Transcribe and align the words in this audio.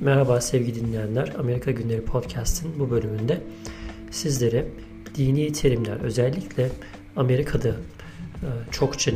Merhaba 0.00 0.40
sevgili 0.40 0.74
dinleyenler. 0.74 1.32
Amerika 1.38 1.70
Günleri 1.70 2.04
Podcast'ın 2.04 2.78
bu 2.78 2.90
bölümünde 2.90 3.42
sizlere 4.10 4.66
dini 5.14 5.52
terimler 5.52 6.00
özellikle 6.00 6.70
Amerika'da 7.16 7.68
e, 7.68 7.74
çokça 8.70 9.12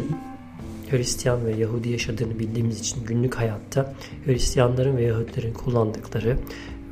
Hristiyan 0.90 1.46
ve 1.46 1.54
Yahudi 1.56 1.88
yaşadığını 1.88 2.38
bildiğimiz 2.38 2.80
için 2.80 3.04
günlük 3.04 3.34
hayatta 3.34 3.94
Hristiyanların 4.26 4.96
ve 4.96 5.02
Yahudilerin 5.02 5.52
kullandıkları 5.52 6.38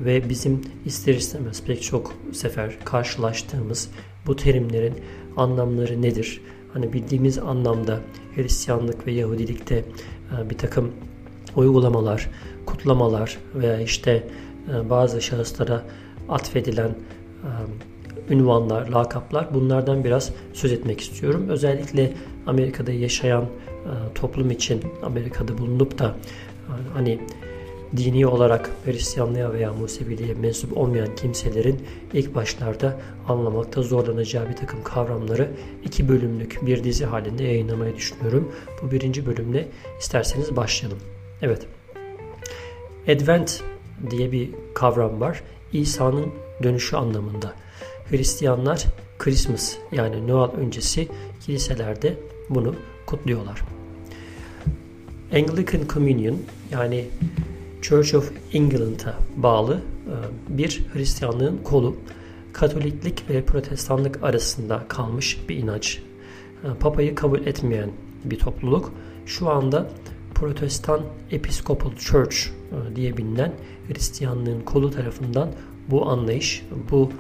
ve 0.01 0.29
bizim 0.29 0.61
ister 0.85 1.15
istemez 1.15 1.63
pek 1.63 1.83
çok 1.83 2.15
sefer 2.33 2.79
karşılaştığımız 2.85 3.91
bu 4.27 4.37
terimlerin 4.37 4.95
anlamları 5.37 6.03
nedir? 6.03 6.41
Hani 6.73 6.93
bildiğimiz 6.93 7.39
anlamda 7.39 8.01
Hristiyanlık 8.35 9.07
ve 9.07 9.13
Yahudilikte 9.13 9.85
e, 10.39 10.51
bir 10.51 10.59
takım 10.59 10.93
uygulamalar, 11.57 12.31
kutlamalar 12.67 13.39
veya 13.55 13.81
işte 13.81 14.29
e, 14.75 14.91
bazı 14.91 15.23
şahıslara 15.23 15.83
atfedilen 16.29 16.89
e, 16.89 18.35
ünvanlar, 18.35 18.89
lakaplar 18.89 19.55
bunlardan 19.55 20.05
biraz 20.05 20.33
söz 20.53 20.73
etmek 20.73 21.01
istiyorum. 21.01 21.47
Özellikle 21.49 22.13
Amerika'da 22.47 22.93
yaşayan 22.93 23.45
toplum 24.15 24.51
için 24.51 24.83
Amerika'da 25.03 25.59
bulunup 25.59 25.99
da 25.99 26.17
hani 26.95 27.21
dini 27.97 28.27
olarak 28.27 28.71
Hristiyanlığa 28.85 29.53
veya 29.53 29.73
Museviliğe 29.73 30.35
mensup 30.35 30.77
olmayan 30.77 31.15
kimselerin 31.17 31.81
ilk 32.13 32.35
başlarda 32.35 33.01
anlamakta 33.29 33.83
zorlanacağı 33.83 34.49
bir 34.49 34.57
takım 34.57 34.83
kavramları 34.83 35.51
iki 35.85 36.09
bölümlük 36.09 36.67
bir 36.67 36.85
dizi 36.85 37.05
halinde 37.05 37.45
yayınlamayı 37.45 37.97
düşünüyorum. 37.97 38.53
Bu 38.83 38.91
birinci 38.91 39.27
bölümle 39.27 39.69
isterseniz 40.01 40.57
başlayalım. 40.57 40.99
Evet. 41.43 41.67
Advent 43.09 43.63
diye 44.11 44.33
bir 44.33 44.51
kavram 44.75 45.21
var. 45.21 45.43
İsa'nın 45.73 46.27
dönüşü 46.63 46.97
anlamında. 46.97 47.53
Hristiyanlar 48.11 48.85
Christmas 49.19 49.77
yani 49.93 50.29
Noel 50.29 50.51
öncesi 50.51 51.09
kiliselerde 51.41 52.17
bunu 52.51 52.75
kutluyorlar. 53.07 53.63
Anglican 55.33 55.81
Communion 55.89 56.39
yani 56.71 57.07
Church 57.83 58.15
of 58.15 58.33
England'a 58.53 59.19
bağlı 59.37 59.81
e, 60.07 60.15
bir 60.59 60.85
Hristiyanlığın 60.93 61.59
kolu. 61.65 61.97
Katoliklik 62.53 63.31
ve 63.31 63.45
Protestanlık 63.45 64.23
arasında 64.23 64.85
kalmış 64.89 65.39
bir 65.49 65.57
inanç. 65.57 66.03
E, 66.65 66.79
Papayı 66.81 67.15
kabul 67.15 67.47
etmeyen 67.47 67.91
bir 68.25 68.39
topluluk. 68.39 68.93
Şu 69.27 69.51
anda 69.51 69.91
Protestan 70.41 71.01
Episcopal 71.31 71.91
Church 71.97 72.37
e, 72.37 72.97
diye 72.97 73.17
bilinen 73.17 73.53
Hristiyanlığın 73.89 74.61
kolu 74.61 74.91
tarafından 74.91 75.53
bu 75.91 76.09
anlayış, 76.09 76.65
bu 76.91 77.11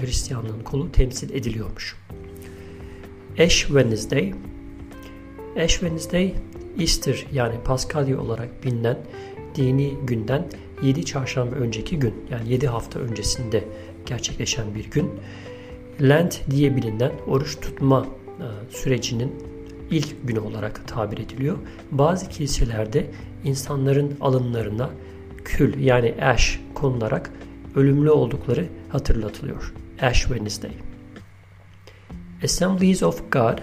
Hristiyanlığın 0.00 0.62
kolu 0.62 0.92
temsil 0.92 1.30
ediliyormuş. 1.34 1.96
Ash 3.38 3.60
Wednesday 3.60 4.34
Ash 5.56 5.72
Wednesday 5.72 6.34
Easter 6.78 7.26
yani 7.32 7.54
Paskalya 7.64 8.20
olarak 8.20 8.64
bilinen 8.64 8.98
dini 9.54 9.94
günden 10.06 10.48
7 10.82 11.04
çarşamba 11.04 11.56
önceki 11.56 11.98
gün 11.98 12.14
yani 12.30 12.52
7 12.52 12.66
hafta 12.66 13.00
öncesinde 13.00 13.64
gerçekleşen 14.06 14.74
bir 14.74 14.90
gün. 14.90 15.10
Lent 16.02 16.40
diye 16.50 16.76
bilinen 16.76 17.12
oruç 17.26 17.60
tutma 17.60 18.06
e, 18.26 18.76
sürecinin 18.76 19.32
ilk 19.90 20.28
günü 20.28 20.38
olarak 20.38 20.88
tabir 20.88 21.18
ediliyor. 21.18 21.58
Bazı 21.90 22.28
kiliselerde 22.28 23.10
insanların 23.44 24.16
alınlarına 24.20 24.90
kül 25.44 25.84
yani 25.84 26.14
ash 26.22 26.60
konularak 26.74 27.30
ölümlü 27.74 28.10
oldukları 28.10 28.68
hatırlatılıyor. 28.88 29.74
Ash 30.00 30.20
Wednesday. 30.20 30.70
Assemblies 32.44 33.02
of 33.02 33.32
God 33.32 33.58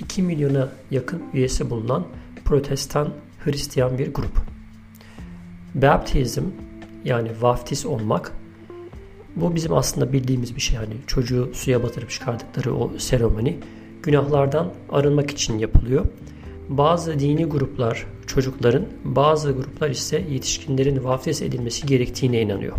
2 0.00 0.22
milyona 0.22 0.68
yakın 0.90 1.22
üyesi 1.34 1.70
bulunan 1.70 2.06
protestan 2.44 3.08
Hristiyan 3.44 3.98
bir 3.98 4.14
grup. 4.14 4.38
Baptism 5.74 6.42
yani 7.04 7.30
vaftiz 7.40 7.86
olmak 7.86 8.32
bu 9.36 9.54
bizim 9.54 9.72
aslında 9.72 10.12
bildiğimiz 10.12 10.56
bir 10.56 10.60
şey. 10.60 10.76
Yani 10.76 10.94
çocuğu 11.06 11.50
suya 11.54 11.82
batırıp 11.82 12.10
çıkardıkları 12.10 12.74
o 12.74 12.98
seremoni 12.98 13.58
günahlardan 14.04 14.72
arınmak 14.90 15.30
için 15.30 15.58
yapılıyor. 15.58 16.06
Bazı 16.68 17.18
dini 17.18 17.44
gruplar 17.44 18.06
çocukların, 18.26 18.86
bazı 19.04 19.52
gruplar 19.52 19.90
ise 19.90 20.24
yetişkinlerin 20.30 21.04
vaftiz 21.04 21.42
edilmesi 21.42 21.86
gerektiğine 21.86 22.40
inanıyor. 22.40 22.76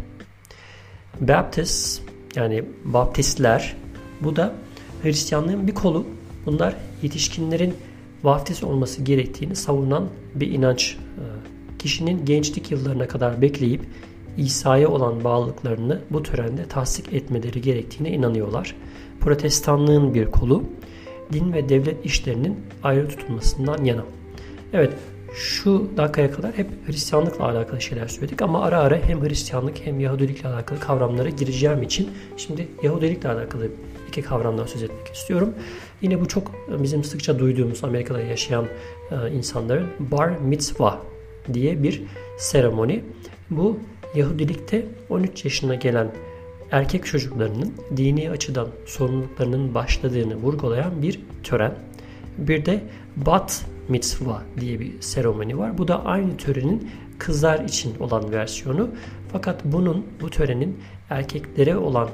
Baptist 1.22 2.02
yani 2.36 2.64
baptistler 2.86 3.76
bu 4.22 4.36
da 4.36 4.56
Hristiyanlığın 5.04 5.68
bir 5.68 5.76
kolu. 5.76 6.06
Bunlar 6.46 6.76
yetişkinlerin 7.02 7.74
vaftiz 8.24 8.64
olması 8.64 9.02
gerektiğini 9.04 9.56
savunan 9.56 10.08
bir 10.36 10.52
inanç 10.52 10.98
kişinin 11.80 12.26
gençlik 12.26 12.72
yıllarına 12.72 13.08
kadar 13.08 13.42
bekleyip 13.42 13.82
İsa'ya 14.38 14.90
olan 14.90 15.24
bağlılıklarını 15.24 16.02
bu 16.10 16.24
törende 16.24 16.66
tahsik 16.66 17.14
etmeleri 17.14 17.62
gerektiğine 17.62 18.16
inanıyorlar. 18.16 18.76
Protestanlığın 19.20 20.14
bir 20.14 20.26
kolu 20.26 20.64
din 21.34 21.54
ve 21.54 21.70
devlet 21.70 22.06
işlerinin 22.06 22.60
ayrı 22.84 23.08
tutulmasından 23.08 23.84
yana. 23.84 24.04
Evet 24.74 24.94
şu 25.36 25.90
dakikaya 25.98 26.32
kadar 26.32 26.58
hep 26.58 26.68
Hristiyanlıkla 26.88 27.46
alakalı 27.46 27.82
şeyler 27.82 28.08
söyledik 28.08 28.42
ama 28.42 28.64
ara 28.64 28.80
ara 28.80 28.98
hem 28.98 29.22
Hristiyanlık 29.22 29.86
hem 29.86 30.00
Yahudilikle 30.00 30.50
alakalı 30.50 30.80
kavramlara 30.80 31.30
gireceğim 31.30 31.84
için 31.84 32.10
şimdi 32.38 32.68
Yahudilikle 32.84 33.30
alakalı 33.30 33.68
iki 34.08 34.22
kavramdan 34.22 34.66
söz 34.66 34.84
etmek 34.84 35.08
istiyorum. 35.16 35.54
Yine 36.02 36.22
bu 36.22 36.28
çok 36.28 36.52
bizim 36.84 37.04
sıkça 37.04 37.40
duyduğumuz 37.40 37.84
Amerika'da 37.84 38.22
yaşayan 38.22 38.66
e, 39.12 39.32
insanların 39.32 39.88
bar 40.00 40.30
mitzvah 40.30 41.00
diye 41.54 41.84
bir 41.84 42.04
seremoni. 42.38 43.04
Bu 43.50 43.80
Yahudilikte 44.16 44.86
13 45.10 45.46
yaşına 45.46 45.76
gelen 45.76 46.12
erkek 46.72 47.06
çocuklarının 47.06 47.74
dini 47.98 48.32
açıdan 48.32 48.68
sorumluluklarının 48.86 49.76
başladığını 49.76 50.36
vurgulayan 50.36 51.02
bir 51.02 51.20
tören. 51.44 51.74
Bir 52.38 52.66
de 52.66 52.84
bat 53.16 53.66
mitzvah 53.90 54.42
diye 54.60 54.80
bir 54.80 55.02
seremoni 55.02 55.58
var. 55.58 55.78
Bu 55.78 55.88
da 55.88 56.06
aynı 56.06 56.38
törenin 56.38 56.90
kızlar 57.18 57.60
için 57.60 58.00
olan 58.00 58.32
versiyonu. 58.32 58.90
Fakat 59.32 59.66
bunun 59.66 60.06
bu 60.22 60.30
törenin 60.30 60.80
erkeklere 61.10 61.78
olan 61.78 62.08
e, 62.08 62.12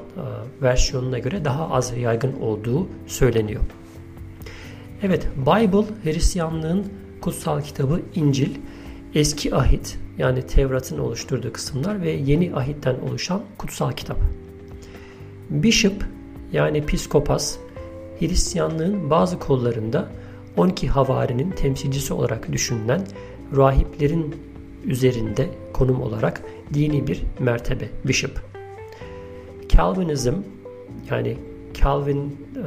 versiyonuna 0.62 1.18
göre 1.18 1.44
daha 1.44 1.70
az 1.70 1.92
yaygın 1.98 2.32
olduğu 2.40 2.88
söyleniyor. 3.06 3.62
Evet, 5.02 5.28
Bible 5.36 5.86
Hristiyanlığın 6.04 6.86
kutsal 7.20 7.60
kitabı 7.60 8.00
İncil 8.14 8.50
Eski 9.14 9.54
Ahit 9.54 9.98
yani 10.18 10.46
Tevrat'ın 10.46 10.98
oluşturduğu 10.98 11.52
kısımlar 11.52 12.02
ve 12.02 12.10
Yeni 12.10 12.54
Ahit'ten 12.54 12.96
oluşan 13.08 13.42
kutsal 13.58 13.92
kitap. 13.92 14.16
Bishop 15.52 16.04
yani 16.52 16.86
Piskopas 16.86 17.56
Hristiyanlığın 18.18 19.10
bazı 19.10 19.38
kollarında 19.38 20.08
12 20.56 20.88
havarinin 20.88 21.50
temsilcisi 21.50 22.14
olarak 22.14 22.52
düşünülen 22.52 23.06
rahiplerin 23.56 24.34
üzerinde 24.84 25.48
konum 25.72 26.02
olarak 26.02 26.42
dini 26.74 27.06
bir 27.06 27.22
mertebe 27.38 27.88
bishop. 28.04 28.42
Calvinism 29.68 30.34
yani 31.10 31.36
Calvin 31.74 32.36
e, 32.56 32.64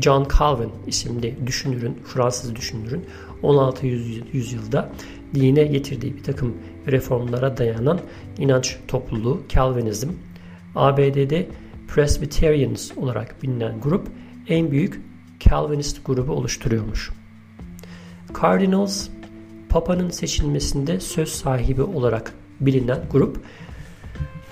John 0.00 0.26
Calvin 0.38 0.70
isimli 0.86 1.34
düşünürün, 1.46 1.98
Fransız 2.04 2.56
düşünürün 2.56 3.04
16. 3.42 3.86
yüzyılda 4.32 4.92
dine 5.34 5.64
getirdiği 5.64 6.16
bir 6.16 6.22
takım 6.22 6.54
reformlara 6.86 7.56
dayanan 7.56 8.00
inanç 8.38 8.76
topluluğu 8.88 9.42
Calvinizm, 9.48 10.08
ABD'de 10.74 11.48
Presbyterians 11.88 12.90
olarak 12.96 13.42
bilinen 13.42 13.80
grup 13.80 14.08
en 14.48 14.70
büyük 14.70 15.00
Calvinist 15.40 16.06
grubu 16.06 16.32
oluşturuyormuş. 16.32 17.10
Cardinals, 18.42 19.08
Papa'nın 19.68 20.10
seçilmesinde 20.10 21.00
söz 21.00 21.28
sahibi 21.28 21.82
olarak 21.82 22.32
bilinen 22.60 23.00
grup 23.12 23.40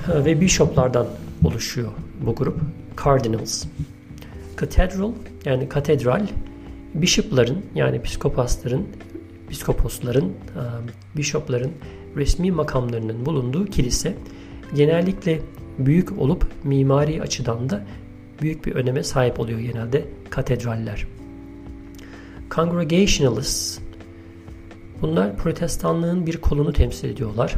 ve 0.09 0.41
bishoplardan 0.41 1.07
oluşuyor 1.45 1.93
bu 2.21 2.35
grup. 2.35 2.61
Cardinals. 3.05 3.65
Cathedral 4.61 5.13
yani 5.45 5.69
katedral 5.69 6.27
bishopların 6.95 7.65
yani 7.75 8.03
psikopasların, 8.03 8.87
psikoposların, 9.51 10.25
e, 10.25 10.63
bishopların 11.17 11.73
resmi 12.17 12.51
makamlarının 12.51 13.27
bulunduğu 13.27 13.67
kilise 13.67 14.15
genellikle 14.75 15.41
büyük 15.79 16.19
olup 16.19 16.47
mimari 16.65 17.23
açıdan 17.23 17.71
da 17.71 17.85
büyük 18.43 18.67
bir 18.67 18.75
öneme 18.75 19.03
sahip 19.03 19.41
oluyor 19.41 19.59
genelde 19.59 20.05
katedraller. 20.31 21.07
Congregationalists 22.51 23.79
bunlar 25.03 25.37
protestanlığın 25.37 26.27
bir 26.27 26.37
kolunu 26.37 26.73
temsil 26.73 27.09
ediyorlar. 27.09 27.55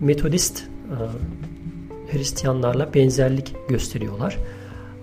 Metodist 0.00 0.64
Hristiyanlarla 2.10 2.94
benzerlik 2.94 3.54
gösteriyorlar. 3.68 4.38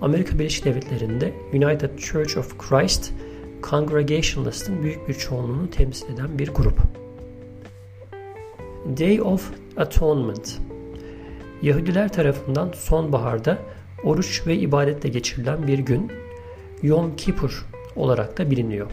Amerika 0.02 0.40
Birleşik 0.40 0.66
Devletleri'nde 0.66 1.34
United 1.54 1.98
Church 1.98 2.38
of 2.38 2.58
Christ 2.58 3.12
Congregationalist'ın 3.70 4.84
büyük 4.84 5.08
bir 5.08 5.14
çoğunluğunu 5.14 5.70
temsil 5.70 6.14
eden 6.14 6.40
bir 6.40 6.50
grup. 6.50 6.80
Day 8.98 9.22
of 9.22 9.52
Atonement 9.78 10.58
Yahudiler 11.66 12.14
tarafından 12.14 12.72
sonbaharda 12.76 13.58
oruç 14.04 14.48
ve 14.48 14.56
ibadetle 14.58 15.10
geçirilen 15.10 15.68
bir 15.68 15.80
gün 15.80 16.12
Yom 16.84 17.16
Kippur 17.16 17.66
olarak 17.96 18.38
da 18.38 18.52
biliniyor. 18.52 18.88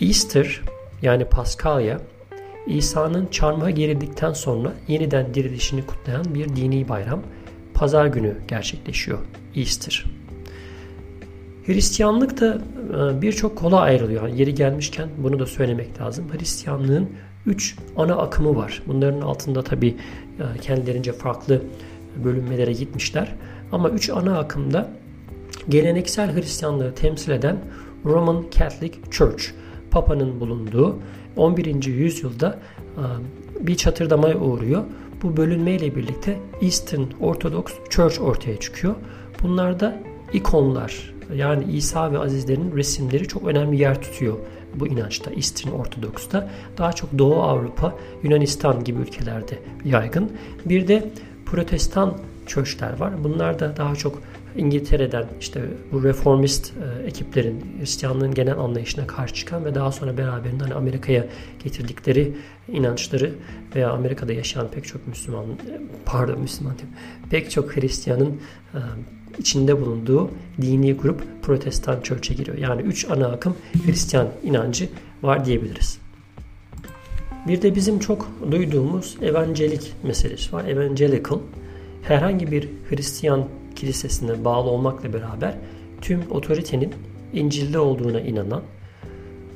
Easter 0.00 0.60
yani 1.02 1.24
Paskalya 1.24 2.00
İsa'nın 2.66 3.26
çarmıha 3.26 3.70
gerildikten 3.70 4.32
sonra 4.32 4.72
yeniden 4.88 5.34
dirilişini 5.34 5.86
kutlayan 5.86 6.34
bir 6.34 6.48
dini 6.48 6.88
bayram 6.88 7.22
pazar 7.74 8.06
günü 8.06 8.36
gerçekleşiyor 8.48 9.18
Easter. 9.56 10.04
Hristiyanlık 11.66 12.40
da 12.40 12.58
e, 12.90 13.22
birçok 13.22 13.58
kola 13.58 13.80
ayrılıyor. 13.80 14.28
yeri 14.28 14.54
gelmişken 14.54 15.08
bunu 15.18 15.38
da 15.38 15.46
söylemek 15.46 16.00
lazım. 16.00 16.24
Hristiyanlığın 16.32 17.10
üç 17.46 17.76
ana 17.96 18.16
akımı 18.16 18.56
var. 18.56 18.82
Bunların 18.86 19.20
altında 19.20 19.62
tabi 19.62 19.86
e, 19.88 20.60
kendilerince 20.60 21.12
farklı 21.12 21.62
bölünmelere 22.24 22.72
gitmişler. 22.72 23.34
Ama 23.72 23.90
üç 23.90 24.10
ana 24.10 24.38
akımda 24.38 24.90
geleneksel 25.68 26.34
Hristiyanlığı 26.34 26.94
temsil 26.94 27.32
eden 27.32 27.58
Roman 28.04 28.44
Catholic 28.58 28.94
Church, 29.10 29.44
Papa'nın 29.90 30.40
bulunduğu 30.40 30.98
11. 31.36 31.84
yüzyılda 31.84 32.58
e, 32.96 33.66
bir 33.66 33.74
çatırdamaya 33.74 34.38
uğruyor. 34.38 34.84
Bu 35.22 35.36
bölünmeyle 35.36 35.96
birlikte 35.96 36.38
Eastern 36.62 37.02
Orthodox 37.20 37.64
Church 37.90 38.20
ortaya 38.20 38.60
çıkıyor. 38.60 38.94
Bunlarda 39.42 40.00
ikonlar 40.32 41.14
yani 41.34 41.64
İsa 41.72 42.12
ve 42.12 42.18
Azizlerin 42.18 42.76
resimleri 42.76 43.28
çok 43.28 43.46
önemli 43.46 43.80
yer 43.80 44.02
tutuyor 44.02 44.38
bu 44.80 44.86
inançta 44.86 45.30
Eastern 45.30 45.72
Ortodoks'ta. 45.72 46.50
Daha 46.78 46.92
çok 46.92 47.18
Doğu 47.18 47.42
Avrupa, 47.42 47.98
Yunanistan 48.22 48.84
gibi 48.84 49.00
ülkelerde 49.00 49.58
yaygın. 49.84 50.32
Bir 50.64 50.88
de 50.88 51.10
Protestan 51.46 52.18
çöşler 52.46 53.00
var. 53.00 53.24
Bunlar 53.24 53.58
da 53.58 53.76
daha 53.76 53.94
çok 53.94 54.22
İngiltere'den 54.56 55.26
işte 55.40 55.60
bu 55.92 56.04
reformist 56.04 56.72
e, 56.72 57.06
ekiplerin 57.06 57.64
Hristiyanlığın 57.80 58.34
genel 58.34 58.58
anlayışına 58.58 59.06
karşı 59.06 59.34
çıkan 59.34 59.64
ve 59.64 59.74
daha 59.74 59.92
sonra 59.92 60.18
beraberinde 60.18 60.64
hani 60.64 60.74
Amerika'ya 60.74 61.26
getirdikleri 61.64 62.32
inançları 62.68 63.32
veya 63.74 63.90
Amerika'da 63.90 64.32
yaşayan 64.32 64.68
pek 64.68 64.86
çok 64.86 65.08
Müslüman 65.08 65.44
pardon 66.04 66.40
Müslüman 66.40 66.74
diyeyim, 66.78 66.96
pek 67.30 67.50
çok 67.50 67.76
Hristiyanın 67.76 68.40
e, 68.74 68.78
içinde 69.38 69.80
bulunduğu 69.80 70.30
dini 70.62 70.94
grup 70.94 71.22
Protestan 71.42 72.00
Church'e 72.00 72.34
giriyor. 72.34 72.58
Yani 72.58 72.82
üç 72.82 73.10
ana 73.10 73.26
akım 73.26 73.56
Hristiyan 73.86 74.28
inancı 74.42 74.88
var 75.22 75.44
diyebiliriz. 75.44 75.98
Bir 77.48 77.62
de 77.62 77.74
bizim 77.74 77.98
çok 77.98 78.30
duyduğumuz 78.50 79.16
evangelik 79.22 79.92
meselesi 80.02 80.52
var. 80.52 80.64
Evangelical 80.64 81.38
herhangi 82.08 82.50
bir 82.50 82.68
Hristiyan 82.90 83.48
kilisesine 83.76 84.44
bağlı 84.44 84.70
olmakla 84.70 85.12
beraber 85.12 85.54
tüm 86.00 86.30
otoritenin 86.30 86.92
İncil'de 87.32 87.78
olduğuna 87.78 88.20
inanan, 88.20 88.62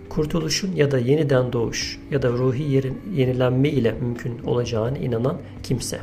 kurtuluşun 0.09 0.73
ya 0.77 0.91
da 0.91 0.99
yeniden 0.99 1.53
doğuş 1.53 2.01
ya 2.11 2.23
da 2.23 2.29
ruhi 2.29 2.93
yenilenme 3.15 3.69
ile 3.69 3.93
mümkün 3.93 4.39
olacağına 4.45 4.99
inanan 4.99 5.37
kimse. 5.63 6.01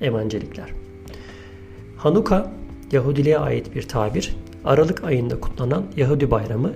Evangelikler. 0.00 0.68
Hanuka 1.96 2.52
Yahudiliğe 2.92 3.38
ait 3.38 3.74
bir 3.74 3.82
tabir. 3.82 4.36
Aralık 4.64 5.04
ayında 5.04 5.40
kutlanan 5.40 5.86
Yahudi 5.96 6.30
bayramı 6.30 6.72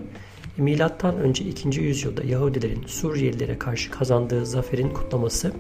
Milattan 0.57 1.17
önce 1.17 1.45
2. 1.45 1.81
yüzyılda 1.81 2.23
Yahudilerin 2.23 2.83
Suriyelilere 2.87 3.59
karşı 3.59 3.91
kazandığı 3.91 4.47
zaferin 4.47 4.89
kutlaması 4.89 5.53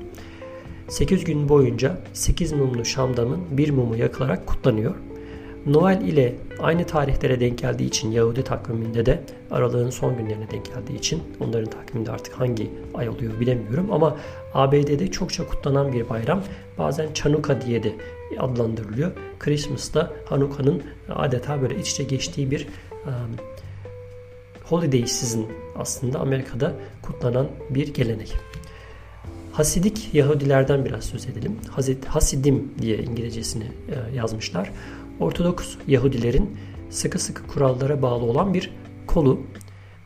8 0.90 1.24
gün 1.24 1.48
boyunca 1.48 1.96
8 2.12 2.52
mumlu 2.52 2.84
şamdanın 2.84 3.40
bir 3.50 3.70
mumu 3.70 3.96
yakılarak 3.96 4.46
kutlanıyor. 4.46 4.94
Noel 5.66 6.00
ile 6.00 6.34
aynı 6.58 6.86
tarihlere 6.86 7.40
denk 7.40 7.58
geldiği 7.58 7.86
için 7.86 8.10
Yahudi 8.10 8.44
takviminde 8.44 9.06
de 9.06 9.22
aralığın 9.50 9.90
son 9.90 10.16
günlerine 10.16 10.50
denk 10.50 10.74
geldiği 10.74 10.98
için 10.98 11.22
onların 11.40 11.70
takviminde 11.70 12.10
artık 12.10 12.40
hangi 12.40 12.70
ay 12.94 13.08
oluyor 13.08 13.40
bilemiyorum 13.40 13.92
ama 13.92 14.16
ABD'de 14.54 15.10
çokça 15.10 15.46
kutlanan 15.46 15.92
bir 15.92 16.08
bayram 16.08 16.42
bazen 16.78 17.12
Chanukah 17.12 17.66
diye 17.66 17.82
de 17.82 17.92
adlandırılıyor. 18.38 19.12
Christmas'ta 19.38 20.12
Hanukkah'nın 20.24 20.82
adeta 21.08 21.62
böyle 21.62 21.76
iç 21.80 21.90
içe 21.90 22.04
geçtiği 22.04 22.50
bir 22.50 22.66
um, 23.06 23.12
holiday 24.64 25.06
season 25.06 25.46
aslında 25.76 26.20
Amerika'da 26.20 26.72
kutlanan 27.02 27.48
bir 27.70 27.94
gelenek. 27.94 28.36
Hasidik 29.60 30.14
Yahudilerden 30.14 30.84
biraz 30.84 31.04
söz 31.04 31.26
edelim. 31.26 31.56
Hasidim 32.06 32.72
diye 32.82 32.98
İngilizcesini 32.98 33.64
e, 33.64 34.16
yazmışlar. 34.16 34.70
Ortodoks 35.20 35.74
Yahudilerin 35.86 36.56
sıkı 36.90 37.18
sıkı 37.18 37.46
kurallara 37.46 38.02
bağlı 38.02 38.24
olan 38.24 38.54
bir 38.54 38.70
kolu. 39.06 39.40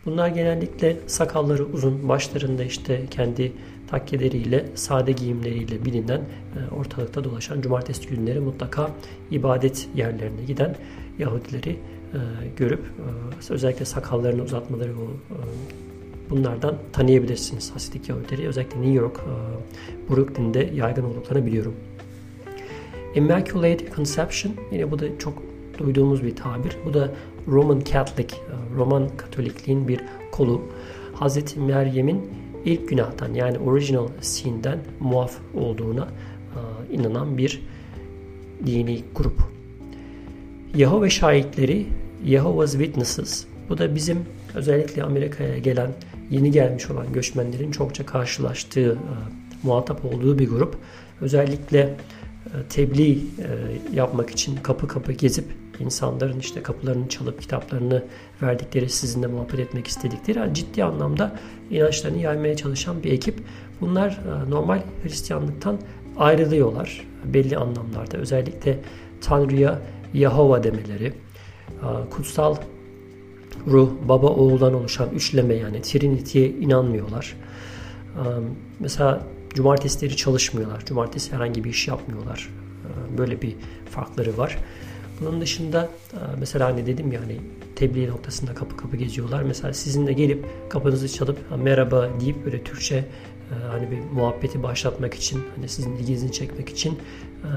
Bunlar 0.05 0.29
genellikle 0.29 0.97
sakalları 1.07 1.65
uzun, 1.65 2.09
başlarında 2.09 2.65
işte 2.65 3.07
kendi 3.11 3.53
takkeleriyle, 3.91 4.67
sade 4.75 5.13
giyimleriyle 5.13 5.85
bilinen 5.85 6.21
e, 6.21 6.75
ortalıkta 6.75 7.25
dolaşan 7.25 7.61
cumartesi 7.61 8.09
günleri 8.09 8.41
mutlaka 8.41 8.91
ibadet 9.31 9.89
yerlerine 9.95 10.45
giden 10.47 10.77
Yahudileri 11.19 11.71
e, 11.71 12.19
görüp 12.57 12.83
özellikle 13.51 13.85
sakallarını 13.85 14.43
uzatmaları 14.43 14.93
o 14.93 15.35
bunlardan 16.31 16.77
tanıyabilirsiniz 16.93 17.71
Hasidik 17.75 18.09
Yahudileri. 18.09 18.49
Özellikle 18.49 18.81
New 18.81 18.95
York, 18.95 19.21
Brooklyn'de 20.11 20.71
yaygın 20.75 21.05
olduklarını 21.05 21.47
biliyorum. 21.47 21.75
Immaculate 23.15 23.91
Conception 23.97 24.53
yine 24.73 24.91
bu 24.91 24.99
da 24.99 25.19
çok 25.19 25.43
duyduğumuz 25.79 26.23
bir 26.23 26.37
tabir. 26.37 26.77
Bu 26.85 26.95
da 26.95 27.11
Roman 27.49 27.81
Catholic, 27.81 28.35
e, 28.37 28.77
Roman 28.77 29.09
Katolikliğin 29.17 29.89
bir 29.89 30.01
kolu. 30.33 30.63
Hazreti 31.15 31.61
Meryem'in 31.61 32.31
ilk 32.65 32.89
günahtan 32.89 33.35
yani 33.35 33.59
original 33.59 34.09
sin'den 34.21 34.79
muaf 35.01 35.39
olduğuna 35.55 36.09
e, 36.09 36.95
inanan 36.95 37.39
bir 37.39 37.63
dini 38.67 39.03
grup. 39.15 39.39
Yahova 40.75 41.11
şahitleri, 41.11 41.87
Jehovah's 42.27 42.73
Witnesses. 42.73 43.47
Bu 43.69 43.79
da 43.79 43.95
bizim 43.95 44.19
özellikle 44.55 45.03
Amerika'ya 45.03 45.59
gelen, 45.59 45.91
yeni 46.31 46.51
gelmiş 46.51 46.91
olan 46.91 47.13
göçmenlerin 47.13 47.71
çokça 47.71 48.07
karşılaştığı, 48.07 48.93
e, 48.93 48.97
muhatap 49.63 50.05
olduğu 50.05 50.39
bir 50.39 50.49
grup. 50.49 50.77
Özellikle 51.21 51.81
e, 51.81 51.97
tebliğ 52.69 53.13
e, 53.13 53.19
yapmak 53.95 54.31
için 54.31 54.57
kapı 54.57 54.89
kapı 54.89 55.13
gezip 55.13 55.45
insanların 55.81 56.39
işte 56.39 56.63
kapılarını 56.63 57.09
çalıp 57.09 57.41
kitaplarını 57.43 58.05
verdikleri, 58.43 58.91
sizinle 58.91 59.27
muhabbet 59.27 59.59
etmek 59.59 59.87
istedikleri 59.87 60.39
yani 60.39 60.55
ciddi 60.55 60.85
anlamda 60.85 61.39
inançlarını 61.71 62.19
yaymaya 62.19 62.57
çalışan 62.57 63.03
bir 63.03 63.13
ekip. 63.13 63.41
Bunlar 63.81 64.11
e, 64.11 64.51
normal 64.51 64.83
Hristiyanlıktan 65.03 65.79
ayrılıyorlar 66.17 67.07
belli 67.25 67.57
anlamlarda. 67.57 68.17
Özellikle 68.17 68.79
Tanrı'ya 69.21 69.79
Yahova 70.15 70.63
demeleri, 70.63 71.13
kutsal 72.11 72.57
ruh, 73.67 73.91
baba 74.09 74.27
oğuldan 74.27 74.75
oluşan 74.75 75.11
üçleme 75.11 75.55
yani 75.55 75.83
Trinity'ye 75.83 76.49
inanmıyorlar. 76.49 77.37
Mesela 78.81 79.27
Cumartesileri 79.55 80.17
çalışmıyorlar. 80.17 80.85
Cumartesi 80.85 81.33
herhangi 81.33 81.65
bir 81.65 81.71
iş 81.71 81.89
yapmıyorlar. 81.89 82.51
Böyle 83.19 83.43
bir 83.43 83.57
farkları 83.91 84.39
var. 84.39 84.59
Bunun 85.21 85.41
dışında 85.41 85.89
mesela 86.39 86.67
hani 86.67 86.87
dedim 86.87 87.13
ya 87.13 87.21
hani 87.21 87.41
tebliğ 87.77 88.09
noktasında 88.09 88.55
kapı 88.55 88.77
kapı 88.77 88.97
geziyorlar. 88.97 89.43
Mesela 89.43 89.73
sizinle 89.73 90.13
gelip 90.13 90.47
kapınızı 90.71 91.09
çalıp 91.09 91.39
merhaba 91.59 92.09
deyip 92.21 92.45
böyle 92.45 92.65
Türkçe 92.65 93.05
hani 93.71 93.91
bir 93.91 93.99
muhabbeti 94.13 94.63
başlatmak 94.63 95.15
için 95.15 95.43
hani 95.57 95.69
sizin 95.69 95.97
ilginizi 95.97 96.33
çekmek 96.33 96.69
için 96.69 96.93
e, 96.93 97.49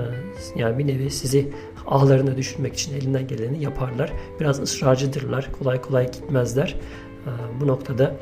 yani 0.56 0.78
bir 0.78 0.88
nevi 0.88 1.12
sizi 1.12 1.50
ağlarına 1.86 2.38
düşürmek 2.38 2.74
için 2.74 2.94
elinden 2.94 3.28
geleni 3.28 3.64
yaparlar. 3.64 4.14
Biraz 4.40 4.60
ısrarcıdırlar. 4.62 5.52
Kolay 5.60 5.82
kolay 5.82 6.12
gitmezler. 6.12 6.76
Bu 7.62 7.68
noktada 7.68 8.16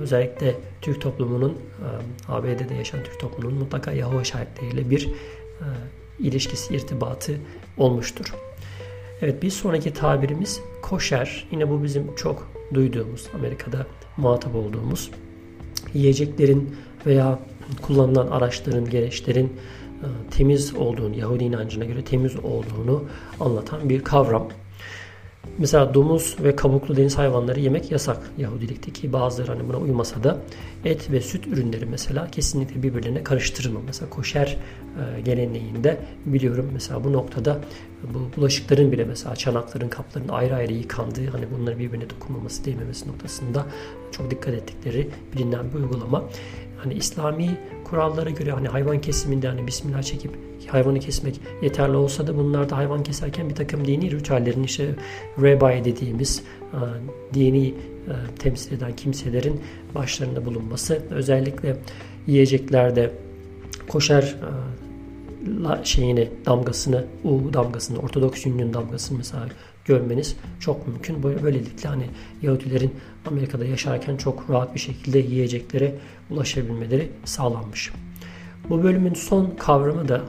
özellikle 0.00 0.54
Türk 0.82 1.00
toplumunun, 1.00 1.50
e, 1.50 2.32
ABD'de 2.32 2.74
yaşayan 2.74 3.04
Türk 3.04 3.20
toplumunun 3.20 3.58
mutlaka 3.58 3.92
Yahova 3.92 4.24
şahitleriyle 4.24 4.90
bir 4.90 5.06
e, 5.06 5.66
ilişkisi, 6.18 6.74
irtibatı 6.74 7.32
olmuştur. 7.78 8.34
Evet 9.22 9.42
bir 9.42 9.50
sonraki 9.50 9.92
tabirimiz 9.92 10.60
koşer. 10.82 11.48
Yine 11.50 11.70
bu 11.70 11.82
bizim 11.82 12.14
çok 12.14 12.50
duyduğumuz, 12.74 13.28
Amerika'da 13.34 13.86
muhatap 14.16 14.54
olduğumuz 14.54 15.10
yiyeceklerin 15.94 16.76
veya 17.06 17.38
kullanılan 17.82 18.26
araçların, 18.26 18.90
gereçlerin 18.90 19.46
e, 19.46 20.06
temiz 20.30 20.74
olduğunu, 20.74 21.16
Yahudi 21.16 21.44
inancına 21.44 21.84
göre 21.84 22.04
temiz 22.04 22.36
olduğunu 22.36 23.04
anlatan 23.40 23.88
bir 23.88 24.04
kavram. 24.04 24.48
Mesela 25.58 25.94
domuz 25.94 26.36
ve 26.42 26.56
kabuklu 26.56 26.96
deniz 26.96 27.18
hayvanları 27.18 27.60
yemek 27.60 27.90
yasak 27.90 28.30
Yahudilikteki 28.38 29.12
bazıları 29.12 29.52
hani 29.52 29.68
buna 29.68 29.76
uymasa 29.76 30.24
da 30.24 30.38
et 30.84 31.10
ve 31.10 31.20
süt 31.20 31.46
ürünleri 31.46 31.86
mesela 31.86 32.30
kesinlikle 32.30 32.82
birbirlerine 32.82 33.24
karıştırılmıyor. 33.24 33.82
Mesela 33.86 34.10
koşer 34.10 34.56
e, 35.16 35.20
geleneğinde 35.20 36.00
biliyorum 36.26 36.70
mesela 36.72 37.04
bu 37.04 37.12
noktada 37.12 37.60
bu 38.14 38.36
bulaşıkların 38.36 38.92
bile 38.92 39.04
mesela 39.04 39.36
çanakların 39.36 39.88
kapların 39.88 40.28
ayrı 40.28 40.54
ayrı 40.54 40.72
yıkandığı 40.72 41.30
hani 41.30 41.44
bunları 41.58 41.78
birbirine 41.78 42.10
dokunmaması 42.10 42.64
değmemesi 42.64 43.08
noktasında 43.08 43.66
çok 44.10 44.30
dikkat 44.30 44.54
ettikleri 44.54 45.08
bilinen 45.32 45.72
bir 45.72 45.78
uygulama. 45.78 46.24
Hani 46.78 46.94
İslami 46.94 47.58
kurallara 47.84 48.30
göre 48.30 48.52
hani 48.52 48.68
hayvan 48.68 49.00
kesiminde 49.00 49.48
hani 49.48 49.66
bismillah 49.66 50.02
çekip 50.02 50.38
hayvanı 50.66 51.00
kesmek 51.00 51.40
yeterli 51.62 51.96
olsa 51.96 52.26
da 52.26 52.36
bunlarda 52.36 52.76
hayvan 52.76 53.02
keserken 53.02 53.48
bir 53.48 53.54
takım 53.54 53.86
dini 53.86 54.10
ritüellerin 54.10 54.62
işte 54.62 54.94
rabbi 55.38 55.84
dediğimiz 55.84 56.42
e, 56.72 56.78
dini 57.34 57.66
e, 57.68 57.74
temsil 58.38 58.72
eden 58.72 58.96
kimselerin 58.96 59.60
başlarında 59.94 60.44
bulunması 60.44 61.02
özellikle 61.10 61.76
yiyeceklerde 62.26 63.10
koşer 63.88 64.22
e, 64.22 64.50
şeyini 65.84 66.28
damgasını 66.46 67.04
U 67.24 67.52
damgasını 67.52 67.98
Ortodoks 67.98 68.46
Union 68.46 68.74
damgasını 68.74 69.18
mesela 69.18 69.48
görmeniz 69.84 70.36
çok 70.60 70.88
mümkün. 70.88 71.22
Böylelikle 71.22 71.88
hani 71.88 72.04
Yahudilerin 72.42 72.94
Amerika'da 73.26 73.64
yaşarken 73.64 74.16
çok 74.16 74.50
rahat 74.50 74.74
bir 74.74 74.80
şekilde 74.80 75.18
yiyeceklere 75.18 75.94
ulaşabilmeleri 76.30 77.10
sağlanmış. 77.24 77.92
Bu 78.68 78.82
bölümün 78.82 79.14
son 79.14 79.54
kavramı 79.58 80.08
da 80.08 80.20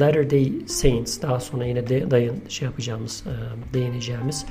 Latter 0.00 0.30
Day 0.30 0.52
Saints 0.66 1.22
daha 1.22 1.40
sonra 1.40 1.66
yine 1.66 1.88
de 1.88 2.10
dayın 2.10 2.36
şey 2.48 2.66
yapacağımız, 2.66 3.24
e, 3.26 3.74
değineceğimiz 3.74 4.44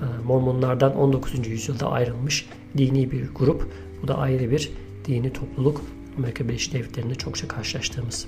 e, 0.00 0.26
Mormonlardan 0.26 0.96
19. 0.96 1.46
yüzyılda 1.46 1.90
ayrılmış 1.90 2.48
dini 2.78 3.10
bir 3.10 3.28
grup. 3.34 3.72
Bu 4.02 4.08
da 4.08 4.18
ayrı 4.18 4.50
bir 4.50 4.70
dini 5.04 5.32
topluluk. 5.32 5.82
Amerika 6.18 6.48
Birleşik 6.48 6.74
Devletleri'nde 6.74 7.14
çokça 7.14 7.48
karşılaştığımız. 7.48 8.26